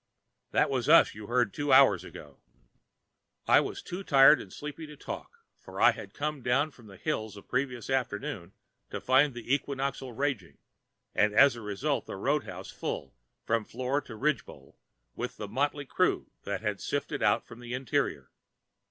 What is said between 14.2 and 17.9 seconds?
pole with the motley crew that had sifted out from the